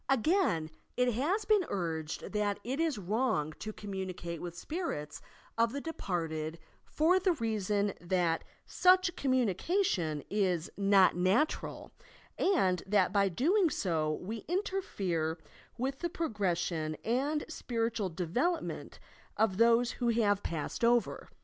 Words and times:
Again 0.09 0.71
it 0.97 1.13
has 1.13 1.45
been 1.45 1.63
urged 1.69 2.33
that 2.33 2.59
it 2.63 2.79
is 2.79 2.97
wrong 2.97 3.53
to 3.59 3.71
communi 3.71 4.17
cate 4.17 4.41
with 4.41 4.57
spirits 4.57 5.21
of 5.59 5.73
the 5.73 5.79
departed 5.79 6.57
for 6.83 7.19
the 7.19 7.33
reason 7.33 7.93
that 8.01 8.01
L 8.01 8.07
THE 8.07 8.15
ETHICS 8.65 8.85
OP 8.87 9.05
SPIRITUALISM 9.05 9.57
295 10.25 10.25
guch 10.25 10.25
commimipation 10.25 10.25
U 10.31 10.61
"not 10.83 11.15
natural" 11.15 11.91
and 12.39 12.81
that 12.87 13.13
by 13.13 13.29
doing 13.29 13.69
so 13.69 14.13
we 14.13 14.37
interfere 14.47 15.37
with 15.77 15.99
the 15.99 16.09
progression 16.09 16.95
and 17.05 17.45
spiritual 17.47 18.09
de 18.09 18.25
velopment 18.25 18.97
of 19.37 19.57
those 19.57 19.91
who 19.91 20.07
have 20.07 20.41
passed 20.41 20.83
over. 20.83 21.29